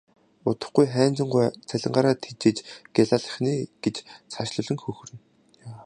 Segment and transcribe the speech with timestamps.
[0.49, 2.57] Удахгүй Хайнзан гуайг цалингаараа тэжээж
[2.95, 3.95] гялайлгах нь ээ гэж
[4.31, 5.19] цаашлуулан хөхөрнө.